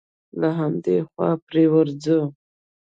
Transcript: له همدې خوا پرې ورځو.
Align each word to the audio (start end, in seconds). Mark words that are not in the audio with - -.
له 0.39 0.49
همدې 0.59 0.97
خوا 1.09 1.29
پرې 1.45 1.63
ورځو. 1.73 2.19